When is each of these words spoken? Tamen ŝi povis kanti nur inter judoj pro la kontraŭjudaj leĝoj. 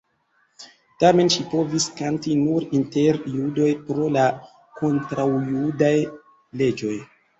Tamen 1.03 1.27
ŝi 1.33 1.43
povis 1.49 1.85
kanti 1.99 2.33
nur 2.39 2.65
inter 2.79 3.21
judoj 3.35 3.69
pro 3.91 4.09
la 4.17 4.25
kontraŭjudaj 4.81 5.95
leĝoj. 6.63 6.97